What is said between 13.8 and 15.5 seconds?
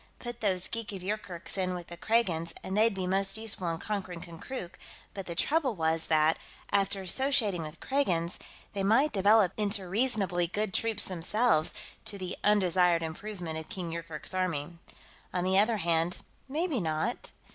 Yoorkerk's army. On